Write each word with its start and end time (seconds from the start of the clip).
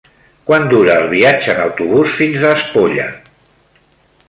Quant 0.45 0.63
dura 0.71 0.95
el 1.01 1.05
viatge 1.11 1.51
en 1.53 1.61
autobús 1.67 2.17
fins 2.21 2.47
a 2.51 2.55
Espolla? 2.61 3.09